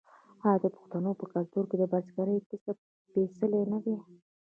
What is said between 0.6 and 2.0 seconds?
د پښتنو په کلتور کې د